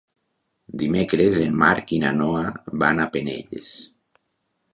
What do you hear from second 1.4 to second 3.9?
en Marc i na Noa van a Penelles.